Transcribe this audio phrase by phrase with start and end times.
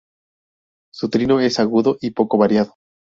[0.91, 2.73] Su trino es agudo y poco variado.